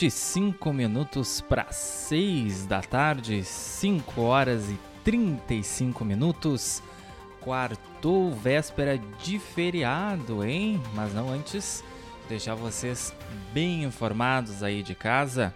[0.00, 6.82] 25 minutos para 6 da tarde, 5 horas e 35 minutos.
[7.38, 10.82] Quartou véspera de feriado, hein?
[10.94, 11.84] Mas não antes,
[12.30, 13.14] deixar vocês
[13.52, 15.54] bem informados aí de casa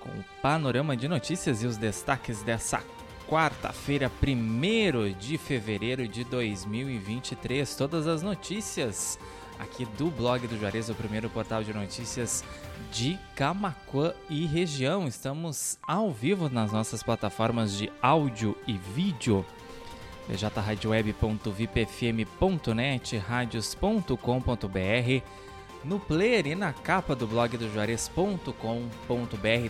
[0.00, 2.82] com o panorama de notícias e os destaques dessa
[3.28, 7.76] quarta-feira, 1 de fevereiro de 2023.
[7.76, 9.18] Todas as notícias
[9.60, 12.42] aqui do blog do Juarez, o primeiro portal de notícias
[12.90, 15.06] de Camacuã e região.
[15.06, 19.44] Estamos ao vivo nas nossas plataformas de áudio e vídeo
[20.26, 25.22] bjradioweb.vipfm.net, radios.com.br,
[25.84, 28.54] no player e na capa do blog do Juarez.com.br,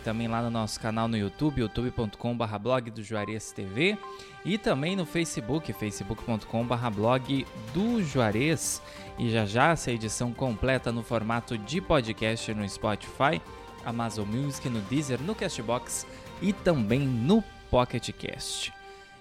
[0.02, 3.96] também lá no nosso canal no YouTube, youtube.com.br blog do Juarez TV
[4.45, 8.82] e também no Facebook, facebook.com.br blog do Juarez.
[9.18, 13.40] E já já essa edição completa no formato de podcast no Spotify,
[13.85, 16.07] Amazon Music, no Deezer, no Castbox
[16.42, 18.73] e também no Pocket Cast.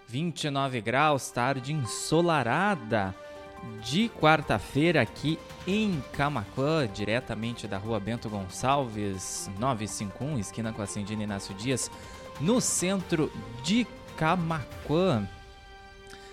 [0.08, 3.14] 29 graus, tarde ensolarada
[3.82, 11.24] de quarta-feira aqui em Camacuã, diretamente da rua Bento Gonçalves, 951, esquina com a Cindina
[11.24, 11.90] Inácio Dias,
[12.40, 13.32] no centro
[13.64, 13.86] de
[14.18, 15.28] Camacuã.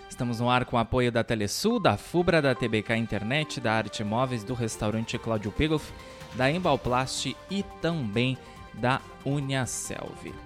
[0.09, 4.43] Estamos no ar com apoio da Telesul, da Fubra, da TBK Internet, da Arte Móveis,
[4.43, 5.93] do restaurante Cláudio Pigoff,
[6.35, 8.39] da Embalplast e também
[8.73, 10.46] da Uniaselv.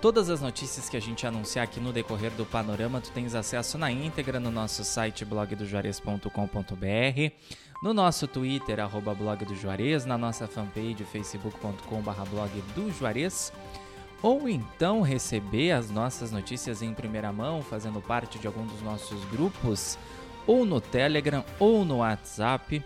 [0.00, 3.76] Todas as notícias que a gente anunciar aqui no decorrer do panorama, tu tens acesso
[3.76, 7.32] na íntegra no nosso site blogdojuarez.com.br,
[7.82, 13.52] no nosso Twitter, arroba blog do Juarez, na nossa fanpage facebook.com.br blog do Juarez,
[14.22, 19.24] ou então receber as nossas notícias em primeira mão, fazendo parte de algum dos nossos
[19.24, 19.98] grupos,
[20.46, 22.84] ou no Telegram, ou no WhatsApp,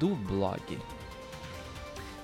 [0.00, 0.76] do blog.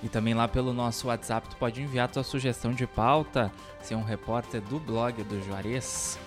[0.05, 3.51] E também lá pelo nosso WhatsApp tu pode enviar tua sugestão de pauta,
[3.83, 6.19] ser um repórter do blog do Juarez.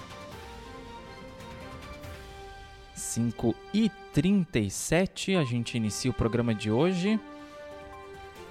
[2.95, 7.19] 5 e 37 a gente inicia o programa de hoje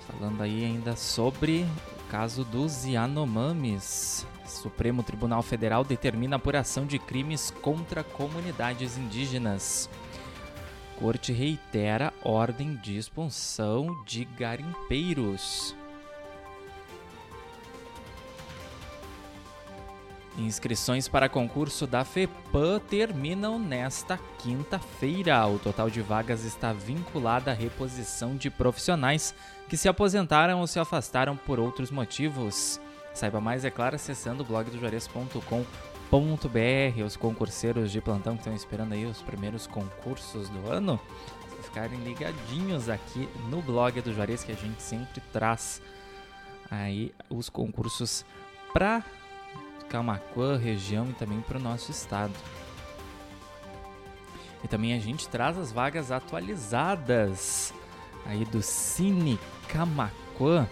[0.07, 1.67] falando aí ainda sobre
[1.99, 4.25] o caso dos Yanomamis.
[4.47, 9.91] Supremo Tribunal Federal determina apuração de crimes contra comunidades indígenas.
[10.99, 15.77] Corte reitera ordem de expulsão de garimpeiros.
[20.39, 25.47] Inscrições para concurso da FEPAM terminam nesta quinta-feira.
[25.47, 29.35] O total de vagas está vinculado à reposição de profissionais
[29.69, 32.81] que se aposentaram ou se afastaram por outros motivos.
[33.15, 34.47] Saiba mais, é claro, acessando o
[36.11, 37.03] Juarez.com.br.
[37.05, 41.01] Os concurseiros de plantão que estão esperando aí os primeiros concursos do ano,
[41.63, 45.83] ficarem ligadinhos aqui no blog do Juarez que a gente sempre traz
[46.71, 48.25] aí os concursos
[48.73, 49.05] para
[49.89, 52.35] Camacuã, região e também para o nosso estado.
[54.65, 57.73] E também a gente traz as vagas atualizadas
[58.25, 60.69] aí do Cine Camacuã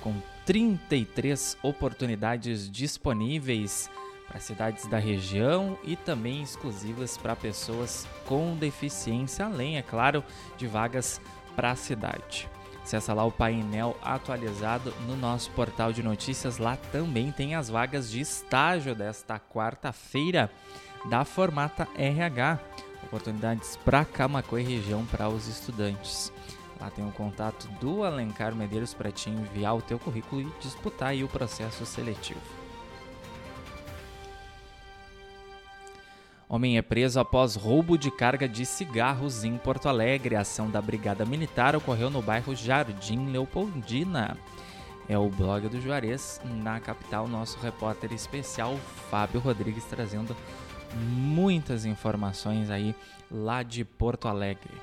[0.00, 3.88] com 33 oportunidades disponíveis
[4.30, 10.22] para cidades da região e também exclusivas para pessoas com deficiência, além, é claro,
[10.56, 11.20] de vagas
[11.56, 12.48] para a cidade.
[12.80, 16.58] Acesse lá o painel atualizado no nosso portal de notícias.
[16.58, 20.48] Lá também tem as vagas de estágio desta quarta-feira
[21.06, 22.58] da Formata RH.
[23.02, 26.32] Oportunidades para Camacuã e região para os estudantes.
[26.80, 31.14] Lá tem o contato do Alencar Medeiros para te enviar o teu currículo e disputar
[31.16, 32.59] o processo seletivo.
[36.52, 40.34] Homem é preso após roubo de carga de cigarros em Porto Alegre.
[40.34, 44.36] A ação da Brigada Militar ocorreu no bairro Jardim Leopoldina.
[45.08, 48.76] É o blog do Juarez, na capital, nosso repórter especial
[49.08, 50.36] Fábio Rodrigues trazendo
[50.96, 52.96] muitas informações aí
[53.30, 54.74] lá de Porto Alegre.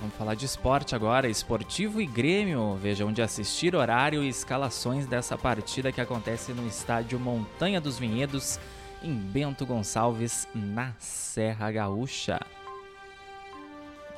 [0.00, 1.28] Vamos falar de esporte agora.
[1.28, 2.76] Esportivo e Grêmio.
[2.76, 8.58] Veja onde assistir, horário e escalações dessa partida que acontece no estádio Montanha dos Vinhedos,
[9.02, 12.40] em Bento Gonçalves, na Serra Gaúcha.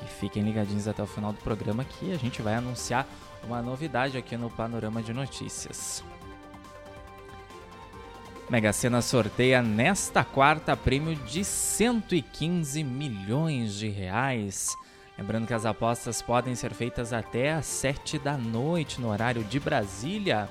[0.01, 3.05] E fiquem ligadinhos até o final do programa que a gente vai anunciar
[3.43, 6.03] uma novidade aqui no Panorama de Notícias.
[8.49, 14.75] Mega Sena sorteia nesta quarta prêmio de 115 milhões de reais.
[15.19, 19.59] Lembrando que as apostas podem ser feitas até às 7 da noite no horário de
[19.59, 20.47] Brasília.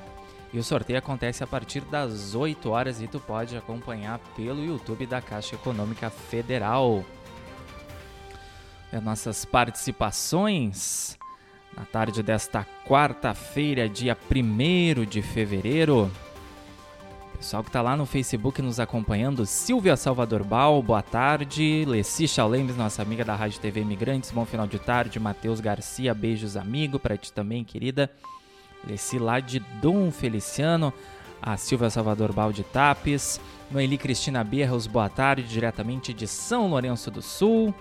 [0.53, 5.07] E o sorteio acontece a partir das 8 horas e tu pode acompanhar pelo YouTube
[5.07, 7.03] da Caixa Econômica Federal.
[8.93, 11.19] As nossas participações
[11.75, 16.11] na tarde desta quarta-feira, dia 1 de fevereiro.
[17.39, 21.85] Pessoal que está lá no Facebook nos acompanhando, Silvia Salvador Bal, boa tarde.
[21.87, 25.21] Leci Chaulemes, nossa amiga da Rádio TV Imigrantes, bom final de tarde.
[25.21, 28.11] Matheus Garcia, beijos amigo, para ti também, querida.
[28.85, 30.93] Leci lá de Dom Feliciano,
[31.41, 33.41] a Silvia Salvador Bal de Tapes.
[33.71, 37.73] Noeli Cristina Berros, boa tarde, diretamente de São Lourenço do Sul.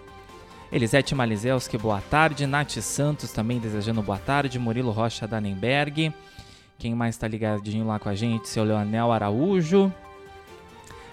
[0.71, 2.45] Elisete Malizelski, boa tarde.
[2.45, 4.59] Nath Santos também desejando boa tarde.
[4.59, 6.13] Murilo Rocha Danenberg.
[6.77, 8.47] Quem mais está ligadinho lá com a gente?
[8.47, 9.91] Seu Leonel Araújo.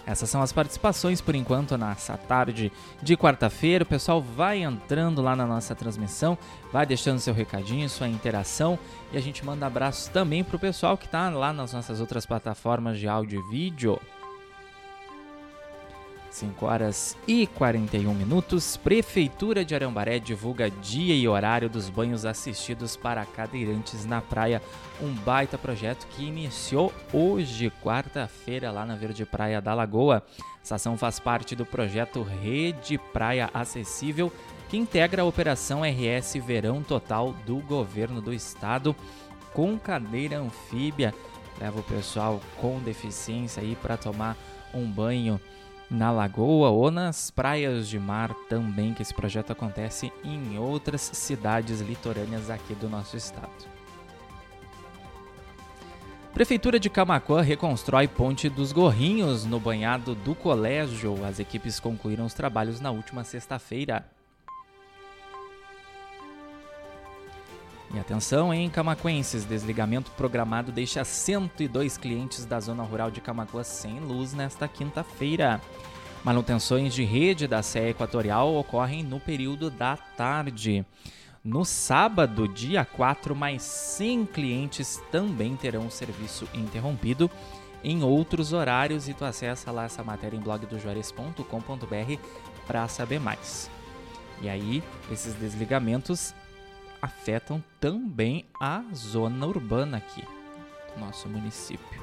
[0.07, 2.71] Essas são as participações por enquanto nessa tarde
[3.03, 3.85] de quarta-feira.
[3.85, 6.37] O pessoal vai entrando lá na nossa transmissão,
[6.71, 8.79] vai deixando seu recadinho, sua interação
[9.13, 12.27] e a gente manda abraços também para o pessoal que está lá nas nossas outras
[12.27, 13.99] plataformas de áudio e vídeo.
[16.35, 18.77] 5 horas e 41 minutos.
[18.77, 24.61] Prefeitura de Arambaré divulga dia e horário dos banhos assistidos para cadeirantes na praia.
[25.01, 30.25] Um baita projeto que iniciou hoje, quarta-feira, lá na Verde Praia da Lagoa.
[30.63, 34.33] Essa ação faz parte do projeto Rede Praia Acessível,
[34.69, 38.97] que integra a operação RS Verão Total do governo do estado
[39.53, 41.15] com cadeira anfíbia.
[41.61, 44.37] Leva o pessoal com deficiência aí para tomar
[44.75, 45.41] um banho
[45.95, 51.81] na lagoa ou nas praias de mar também, que esse projeto acontece em outras cidades
[51.81, 53.73] litorâneas aqui do nosso estado.
[56.35, 61.25] Prefeitura de Camacuã reconstrói Ponte dos Gorrinhos no banhado do colégio.
[61.25, 64.05] As equipes concluíram os trabalhos na última sexta-feira.
[67.95, 74.01] E atenção, em Camacuenses, desligamento programado deixa 102 clientes da zona rural de Camacuã sem
[74.01, 75.61] luz nesta quinta-feira.
[76.25, 80.85] Manutenções de rede da CE Equatorial ocorrem no período da tarde.
[81.45, 87.31] No sábado, dia 4, mais 100 clientes também terão o serviço interrompido
[87.85, 92.19] em outros horários e tu acessa lá essa matéria em blogdojuarez.com.br
[92.67, 93.71] para saber mais.
[94.43, 94.83] E aí,
[95.13, 96.35] esses desligamentos
[97.05, 100.23] afetam também a zona urbana aqui
[100.95, 102.03] do nosso município.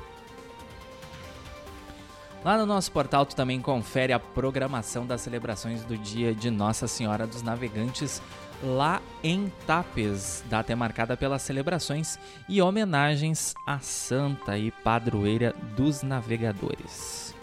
[2.43, 6.87] Lá no nosso portal tu também confere a programação das celebrações do dia de Nossa
[6.87, 8.21] Senhora dos Navegantes
[8.63, 16.03] lá em Tapes, data é marcada pelas celebrações e homenagens à Santa e Padroeira dos
[16.03, 17.35] Navegadores.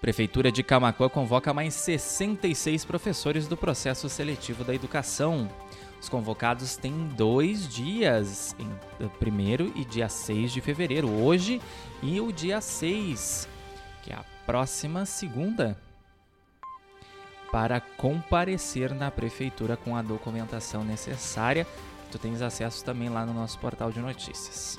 [0.00, 5.48] Prefeitura de Camacuã convoca mais 66 professores do processo seletivo da educação.
[6.00, 11.60] Os convocados têm dois dias, em primeiro e dia 6 de fevereiro, hoje
[12.00, 13.48] e o dia 6,
[14.04, 15.76] que é a próxima segunda,
[17.50, 21.66] para comparecer na prefeitura com a documentação necessária.
[22.12, 24.78] Tu tens acesso também lá no nosso portal de notícias.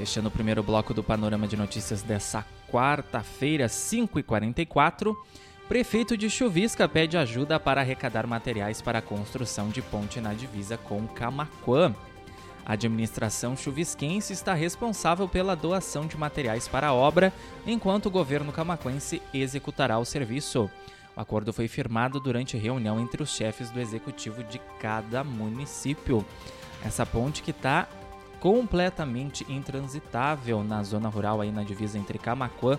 [0.00, 2.42] Fechando o primeiro bloco do panorama de notícias dessa
[2.72, 5.14] quarta-feira, 5h44,
[5.68, 10.78] prefeito de Chuvisca pede ajuda para arrecadar materiais para a construção de ponte na divisa
[10.78, 11.94] com Camaquã.
[12.64, 17.30] A administração chuvisquense está responsável pela doação de materiais para a obra,
[17.66, 20.70] enquanto o governo camaquense executará o serviço.
[21.14, 26.24] O acordo foi firmado durante reunião entre os chefes do executivo de cada município.
[26.82, 27.86] Essa ponte que está
[28.40, 32.78] completamente intransitável na zona rural aí na divisa entre Camacuã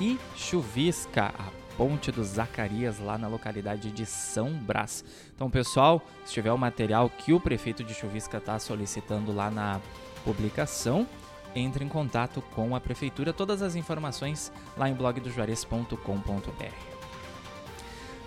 [0.00, 5.04] e Chuvisca, a ponte do Zacarias lá na localidade de São Brás.
[5.34, 9.80] Então, pessoal, se tiver o material que o prefeito de Chuvisca está solicitando lá na
[10.24, 11.06] publicação,
[11.54, 13.32] entre em contato com a prefeitura.
[13.32, 16.89] Todas as informações lá em blogdojuarez.com.br.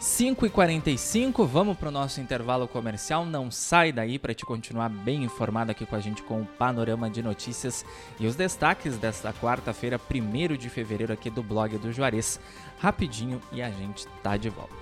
[0.04, 3.26] 5h45, vamos para o nosso intervalo comercial.
[3.26, 7.10] Não sai daí para te continuar bem informado aqui com a gente com o panorama
[7.10, 7.86] de notícias
[8.20, 12.38] e os destaques desta quarta-feira, 1 de fevereiro, aqui do blog do Juarez.
[12.80, 14.76] Rapidinho e a gente tá de volta.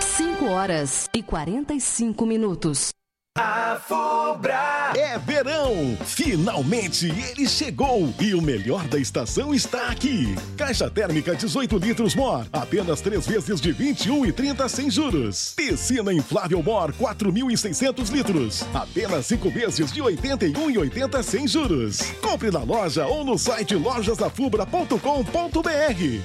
[0.00, 2.94] Cinco horas e 45 minutos.
[3.36, 5.98] A Fubra é verão!
[6.04, 10.36] Finalmente ele chegou e o melhor da estação está aqui.
[10.56, 15.52] Caixa térmica 18 litros Mor, apenas 3 vezes de 21 e 30 sem juros.
[15.56, 22.02] Piscina inflável Mor 4.600 litros, apenas 5 vezes de 81 e 80 sem juros.
[22.22, 24.98] Compre na loja ou no site lojasafubra.com.br.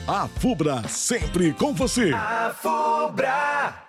[0.07, 2.13] A Fubra sempre com você.
[2.13, 3.88] A Fubra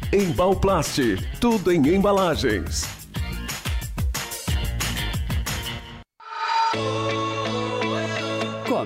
[0.13, 0.99] Embalplast,
[1.39, 3.00] tudo em embalagens.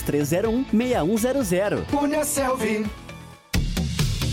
[0.00, 1.84] 3301 6100.
[1.90, 2.86] Punha Selvi.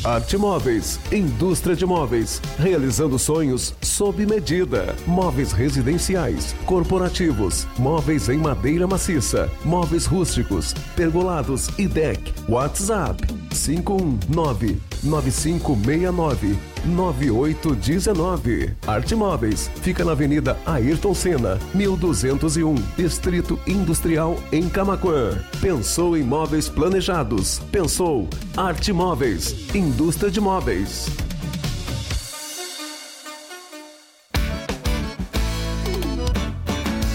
[0.04, 4.96] Arte Móveis, indústria de móveis, realizando sonhos sob medida.
[5.06, 12.34] Móveis residenciais, corporativos, móveis em madeira maciça, móveis rústicos, pergolados e deck.
[12.48, 18.76] WhatsApp 519 9569 9819.
[18.88, 25.38] Arte Móveis fica na Avenida Ayrton Senna, 1201, Distrito Industrial em Camaquã.
[25.62, 27.60] Pensou em móveis planejados?
[27.72, 31.08] Pensou Arte Móveis, indústria de móveis.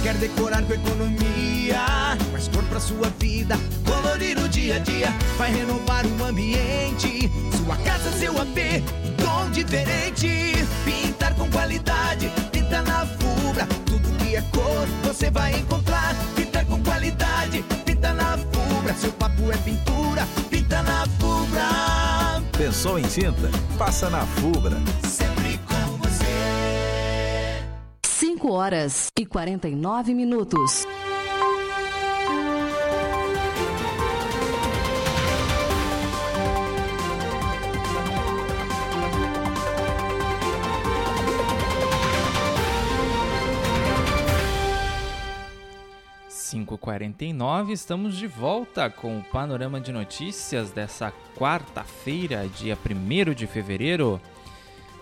[0.03, 1.81] Quer decorar com economia,
[2.31, 6.74] mais cor pra sua vida, colorir o dia a dia, vai renovar o ambiente,
[8.25, 8.59] seu AP
[9.19, 10.55] tom diferente.
[10.85, 13.67] Pintar com qualidade, pinta na Fubra.
[13.85, 16.15] Tudo que é cor, você vai encontrar.
[16.35, 18.95] Pintar com qualidade, pinta na Fubra.
[18.95, 22.43] Seu papo é pintura, pinta na Fubra.
[22.57, 23.51] Pensou em tinta?
[23.77, 24.77] Passa na Fubra.
[25.07, 27.63] Sempre com você.
[28.07, 30.87] 5 horas e 49 minutos.
[46.85, 52.77] Cinco quarenta e nove, estamos de volta com o panorama de notícias dessa quarta-feira, dia
[52.77, 54.21] 1 de fevereiro.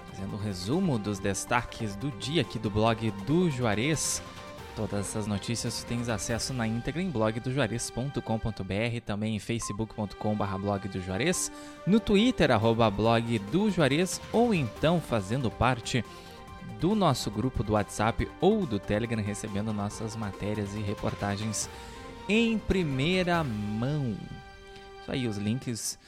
[0.09, 4.23] fazendo o resumo dos destaques do dia aqui do blog do Juarez.
[4.77, 11.51] Todas essas notícias tens acesso na íntegra em blogdojuarez.com.br, também em facebook.com.br blog do Juarez,
[11.87, 16.05] no Twitter, arroba blog do Juarez, ou então fazendo parte
[16.81, 21.69] do nosso grupo do WhatsApp ou do Telegram, recebendo nossas matérias e reportagens
[22.29, 24.17] em primeira mão.
[25.01, 25.99] Isso aí, os links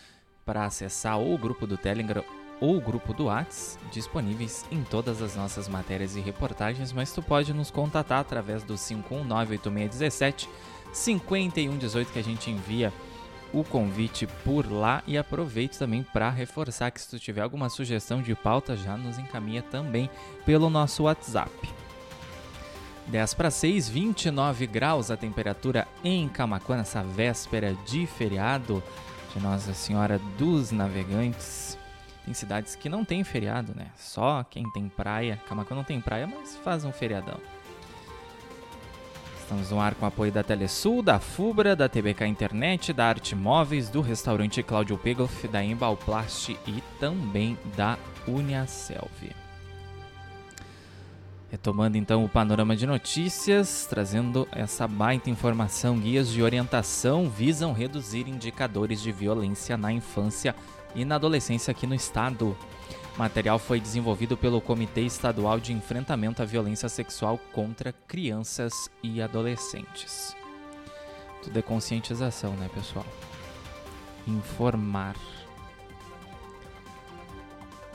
[0.45, 2.25] para acessar ou o grupo do Telegram
[2.61, 7.23] ou o grupo do Whats disponíveis em todas as nossas matérias e reportagens, mas tu
[7.23, 10.49] pode nos contatar através do 5198617
[10.93, 12.93] 5118 que a gente envia
[13.55, 18.21] o convite por lá e aproveito também para reforçar que se tu tiver alguma sugestão
[18.21, 20.11] de pauta já nos encaminha também
[20.45, 21.51] pelo nosso WhatsApp.
[23.07, 28.83] 10 para 6, 29 graus a temperatura em Camacuã nessa véspera de feriado
[29.35, 31.79] de Nossa Senhora dos Navegantes.
[32.25, 33.89] Tem cidades que não tem feriado, né?
[33.97, 35.39] Só quem tem praia.
[35.47, 37.39] Camacuã não tem praia, mas faz um feriadão.
[39.45, 43.91] Estamos no ar com apoio da Telesul, da Fubra, da TBK Internet, da Arte Móveis,
[43.91, 49.37] do restaurante Cláudio Pegoff, da Embalplast e também da Uniaselv.
[51.51, 58.27] Retomando então o panorama de notícias, trazendo essa baita informação, guias de orientação visam reduzir
[58.27, 60.57] indicadores de violência na infância
[60.95, 62.57] e na adolescência aqui no estado.
[63.17, 70.35] Material foi desenvolvido pelo Comitê Estadual de Enfrentamento à Violência Sexual contra Crianças e Adolescentes.
[71.41, 73.07] Tudo é conscientização, né, pessoal?
[74.27, 75.15] Informar.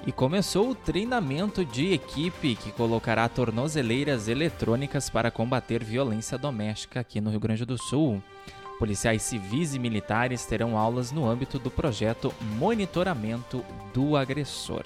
[0.07, 7.19] E começou o treinamento de equipe que colocará tornozeleiras eletrônicas para combater violência doméstica aqui
[7.19, 8.23] no Rio Grande do Sul.
[8.77, 14.85] Policiais civis e militares terão aulas no âmbito do projeto Monitoramento do Agressor.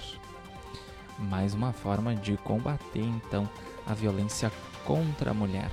[1.18, 3.48] Mais uma forma de combater então
[3.86, 4.50] a violência
[4.84, 5.70] contra a mulher.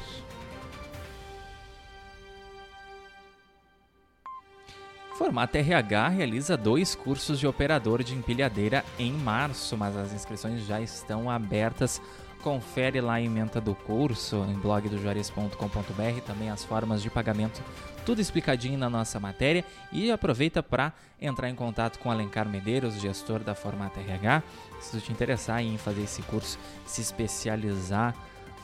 [5.18, 10.82] Formata RH realiza dois cursos de operador de empilhadeira em março, mas as inscrições já
[10.82, 12.02] estão abertas.
[12.42, 17.62] Confere lá a emenda do curso em blogdojuarez.com.br, também as formas de pagamento,
[18.04, 19.64] tudo explicadinho na nossa matéria.
[19.92, 24.42] E aproveita para entrar em contato com Alencar Medeiros, gestor da Formata RH,
[24.80, 28.16] se tu te interessar em fazer esse curso, se especializar,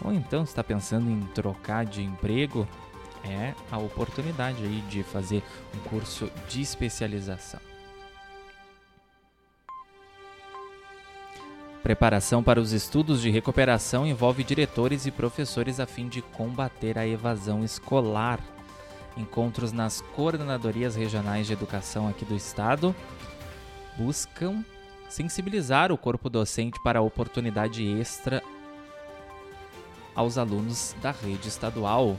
[0.03, 2.67] ou então está pensando em trocar de emprego,
[3.23, 5.43] é a oportunidade aí de fazer
[5.75, 7.76] um curso de especialização.
[11.87, 17.07] Preparação para os estudos de recuperação envolve diretores e professores a fim de combater a
[17.07, 18.41] evasão escolar.
[19.15, 22.93] Encontros nas coordenadorias regionais de educação aqui do estado
[23.97, 24.65] buscam
[25.07, 28.43] sensibilizar o corpo docente para a oportunidade extra
[30.13, 32.17] aos alunos da rede estadual.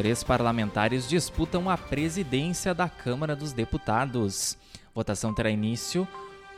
[0.00, 4.56] Três parlamentares disputam a presidência da Câmara dos Deputados.
[4.94, 6.08] Votação terá início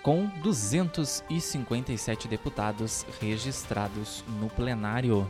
[0.00, 5.28] com 257 deputados registrados no plenário.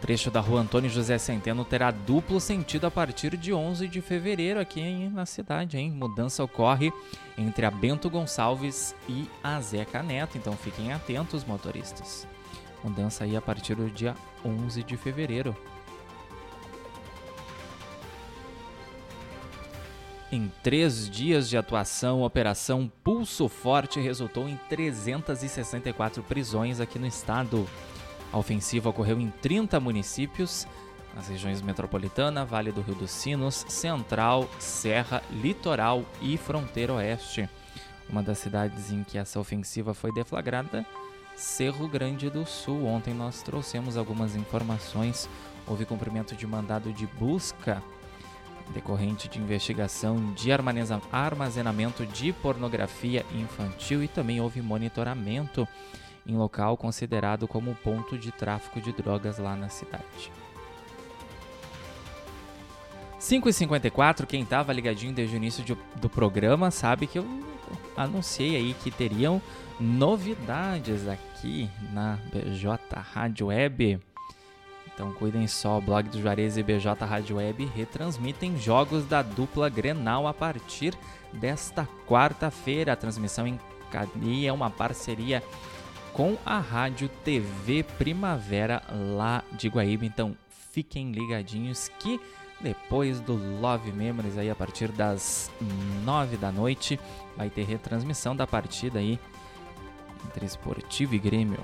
[0.00, 4.58] Trecho da rua Antônio José Centeno terá duplo sentido a partir de 11 de fevereiro
[4.58, 5.92] aqui na cidade, hein?
[5.92, 6.92] Mudança ocorre
[7.38, 12.26] entre a Bento Gonçalves e a Zeca Neto, então fiquem atentos, motoristas.
[12.82, 14.14] Mudança aí a partir do dia
[14.44, 15.56] 11 de fevereiro.
[20.32, 27.06] Em três dias de atuação, a Operação Pulso Forte resultou em 364 prisões aqui no
[27.06, 27.68] estado.
[28.32, 30.68] A ofensiva ocorreu em 30 municípios,
[31.16, 37.48] nas regiões metropolitana, Vale do Rio dos Sinos, Central, Serra, Litoral e Fronteira Oeste.
[38.08, 40.86] Uma das cidades em que essa ofensiva foi deflagrada
[41.40, 42.84] Cerro Grande do Sul.
[42.84, 45.26] Ontem nós trouxemos algumas informações.
[45.66, 47.82] Houve cumprimento de mandado de busca
[48.74, 55.66] decorrente de investigação de armazenamento de pornografia infantil e também houve monitoramento
[56.26, 60.30] em local considerado como ponto de tráfico de drogas lá na cidade.
[63.18, 67.26] 5h54, quem estava ligadinho desde o início de, do programa sabe que eu
[67.96, 69.42] anunciei aí que teriam
[69.80, 72.78] novidades aqui na BJ
[73.12, 73.98] Rádio Web.
[74.92, 79.70] Então cuidem só, o blog do Juarez e BJ Rádio Web retransmitem jogos da dupla
[79.70, 80.94] Grenal a partir
[81.32, 82.92] desta quarta-feira.
[82.92, 83.58] A transmissão em
[83.90, 85.42] cadeia é uma parceria
[86.12, 88.82] com a Rádio TV Primavera
[89.16, 90.04] lá de Guaíba.
[90.04, 90.36] Então
[90.70, 92.20] fiquem ligadinhos que
[92.60, 95.50] depois do Love Memories aí a partir das
[96.04, 97.00] 9 da noite
[97.36, 99.18] vai ter retransmissão da partida aí
[100.26, 101.60] entre Esportivo e Grêmio.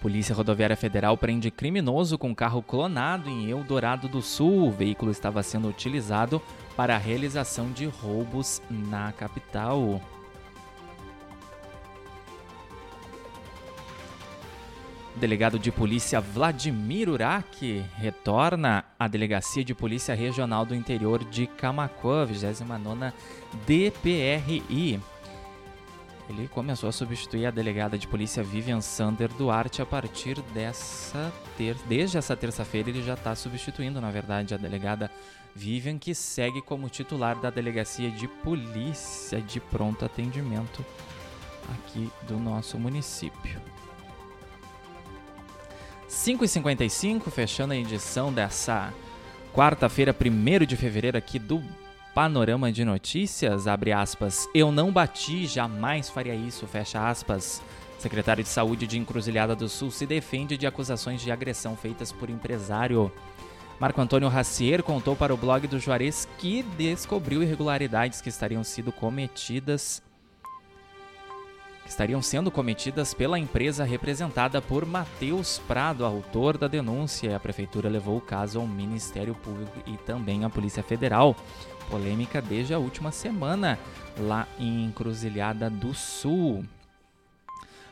[0.00, 4.68] Polícia Rodoviária Federal prende criminoso com carro clonado em Eldorado do Sul.
[4.68, 6.40] O veículo estava sendo utilizado
[6.76, 10.00] para a realização de roubos na capital.
[15.18, 22.24] Delegado de Polícia Vladimir Urak retorna à Delegacia de Polícia Regional do Interior de Camacuã,
[22.24, 23.12] 29ª
[23.66, 25.00] DPRI.
[26.28, 31.74] Ele começou a substituir a delegada de polícia Vivian Sander Duarte a partir dessa ter...
[31.88, 35.10] desde essa terça-feira ele já está substituindo, na verdade, a delegada
[35.52, 40.84] Vivian que segue como titular da delegacia de polícia de pronto atendimento
[41.72, 43.60] aqui do nosso município.
[46.08, 48.94] 5h55, fechando a edição dessa
[49.52, 51.62] quarta-feira, 1 de fevereiro, aqui do
[52.14, 57.62] Panorama de Notícias, abre aspas, eu não bati, jamais faria isso, fecha aspas.
[57.98, 62.30] Secretário de Saúde de Encruzilhada do Sul se defende de acusações de agressão feitas por
[62.30, 63.12] empresário.
[63.78, 68.90] Marco Antônio Racier contou para o blog do Juarez que descobriu irregularidades que estariam sido
[68.90, 70.02] cometidas
[71.88, 77.34] estariam sendo cometidas pela empresa representada por Matheus Prado, autor da denúncia.
[77.34, 81.34] A prefeitura levou o caso ao Ministério Público e também à Polícia Federal.
[81.90, 83.78] Polêmica desde a última semana
[84.18, 86.64] lá em Encruzilhada do Sul.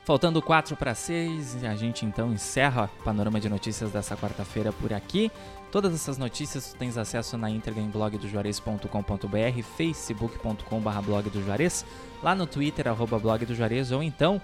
[0.07, 4.92] Faltando 4 para 6, a gente então encerra o panorama de notícias dessa quarta-feira por
[4.92, 5.33] aqui.
[5.73, 11.85] Todas essas notícias tu tens acesso na íntegra em blogdojuarez.com.br, facebook.com.br blog do Juarez,
[12.23, 14.40] lá no Twitter, arroba blog do Juarez, ou então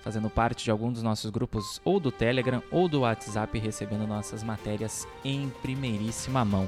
[0.00, 4.42] fazendo parte de algum dos nossos grupos ou do Telegram ou do WhatsApp, recebendo nossas
[4.42, 6.66] matérias em primeiríssima mão.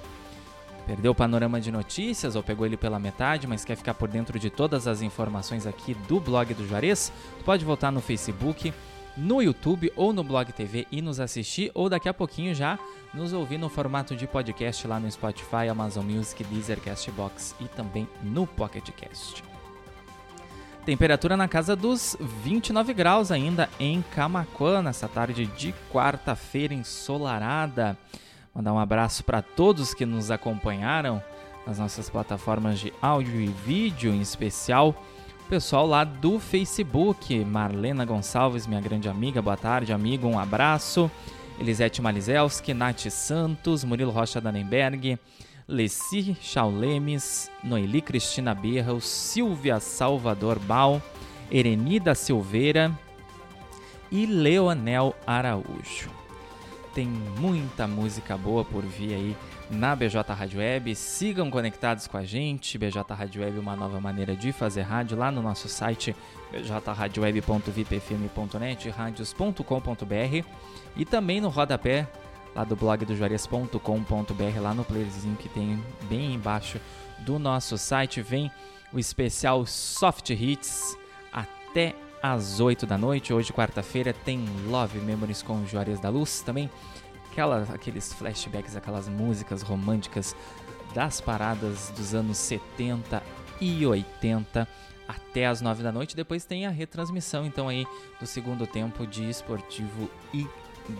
[0.87, 4.39] Perdeu o panorama de notícias ou pegou ele pela metade, mas quer ficar por dentro
[4.39, 7.13] de todas as informações aqui do blog do Juarez?
[7.45, 8.73] Pode voltar no Facebook,
[9.17, 12.79] no YouTube ou no Blog TV e nos assistir, ou daqui a pouquinho já
[13.13, 18.07] nos ouvir no formato de podcast lá no Spotify, Amazon Music, Deezer, Castbox e também
[18.23, 19.43] no Pocket Cast.
[20.85, 27.99] Temperatura na casa dos 29 graus ainda em Camacuã, nessa tarde de quarta-feira ensolarada.
[28.57, 31.23] Mandar um abraço para todos que nos acompanharam
[31.67, 34.95] nas nossas plataformas de áudio e vídeo, em especial
[35.45, 37.45] o pessoal lá do Facebook.
[37.45, 41.11] Marlena Gonçalves, minha grande amiga, boa tarde, amigo, um abraço.
[41.61, 45.19] Elisete Malizelski, Nath Santos, Murilo Rocha Danenberg,
[45.69, 51.03] Leci Chaulemes, Noeli Cristina Berra, Silvia Salvador Bal,
[51.51, 52.91] Erenida Silveira
[54.11, 56.26] e Leonel Araújo
[56.97, 59.37] tem muita música boa por vir aí
[59.71, 60.95] na BJ Rádio Web.
[60.95, 62.79] Sigam conectados com a gente.
[62.79, 66.17] BJ Rádio Web, uma nova maneira de fazer rádio lá no nosso site
[66.51, 70.47] bjradioweb.vipfm.net, radios.com.br
[70.97, 72.09] e também no rodapé
[72.55, 75.79] lá do blog do juarez.com.br, lá no playerzinho que tem
[76.09, 76.81] bem embaixo
[77.19, 78.51] do nosso site, vem
[78.91, 80.97] o especial Soft Hits
[81.31, 83.33] até às 8 da noite.
[83.33, 86.41] Hoje, quarta-feira, tem Love Memories com Juarez da Luz.
[86.41, 86.71] Também
[87.31, 90.35] aquela, aqueles flashbacks, aquelas músicas românticas
[90.95, 93.23] das paradas dos anos 70
[93.61, 94.67] e 80
[95.07, 96.17] até às 9 da noite.
[96.17, 97.87] Depois tem a retransmissão, então, aí
[98.19, 100.47] do segundo tempo de Esportivo e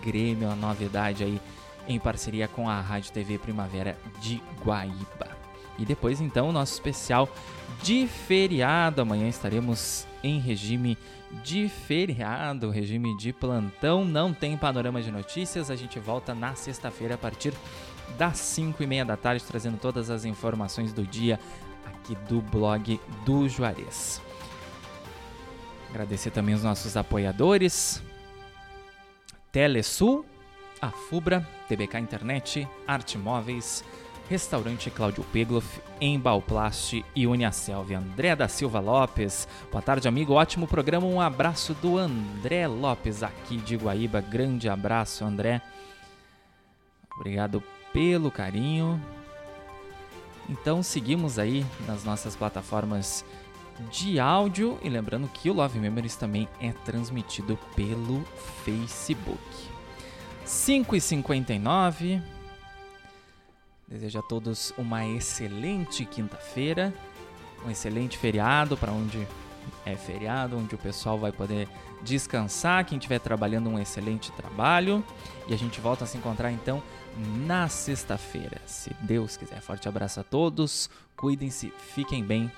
[0.01, 1.41] Grêmio, a novidade aí
[1.87, 5.46] em parceria com a Rádio TV Primavera de Guaíba.
[5.77, 7.29] E depois, então, o nosso especial
[7.83, 9.01] de feriado.
[9.01, 10.97] Amanhã estaremos em regime
[11.43, 14.03] de feriado, regime de plantão.
[14.03, 15.69] Não tem panorama de notícias.
[15.69, 17.53] A gente volta na sexta-feira a partir
[18.17, 21.39] das 5 e meia da tarde, trazendo todas as informações do dia
[21.85, 24.21] aqui do blog do Juarez.
[25.89, 28.01] Agradecer também os nossos apoiadores.
[29.51, 30.25] Telesul,
[30.81, 33.83] a Fubra, TBK Internet, Arte Móveis,
[34.29, 37.93] Restaurante Cláudio Pegloff, Embalplast e Uniaselv.
[37.93, 39.47] André da Silva Lopes.
[39.71, 40.33] Boa tarde, amigo.
[40.33, 41.07] Ótimo programa.
[41.07, 44.19] Um abraço do André Lopes aqui de Guaíba.
[44.19, 45.61] Grande abraço, André.
[47.15, 47.63] Obrigado
[47.93, 49.01] pelo carinho.
[50.49, 53.23] Então seguimos aí nas nossas plataformas
[53.89, 58.25] de áudio e lembrando que o Love Memories também é transmitido pelo
[58.65, 59.39] Facebook.
[60.45, 62.36] 5h59
[63.87, 66.93] Desejo a todos uma excelente quinta-feira,
[67.65, 69.25] um excelente feriado para onde
[69.85, 71.69] é feriado, onde o pessoal vai poder
[72.01, 72.85] descansar.
[72.85, 75.03] Quem estiver trabalhando, um excelente trabalho.
[75.47, 76.83] E a gente volta a se encontrar então
[77.45, 79.61] na sexta-feira, se Deus quiser.
[79.61, 82.51] Forte abraço a todos, cuidem-se, fiquem bem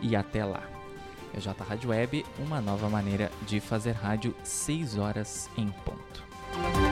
[0.00, 0.62] e até lá.
[1.36, 6.85] EJ Rádio Web, uma nova maneira de fazer rádio 6 horas em ponto.